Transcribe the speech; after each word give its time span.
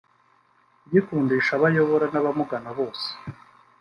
kugikundisha 0.81 1.51
abo 1.55 1.65
ayobora 1.69 2.05
n’abamugana 2.09 2.69
bose 2.77 3.07